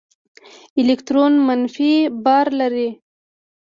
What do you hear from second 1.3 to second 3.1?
منفي بار لري.